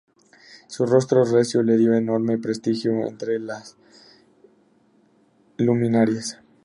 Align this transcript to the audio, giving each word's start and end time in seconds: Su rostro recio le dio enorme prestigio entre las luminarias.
Su 0.67 0.87
rostro 0.87 1.23
recio 1.25 1.61
le 1.61 1.77
dio 1.77 1.93
enorme 1.93 2.39
prestigio 2.39 3.05
entre 3.05 3.37
las 3.37 3.77
luminarias. 5.57 6.39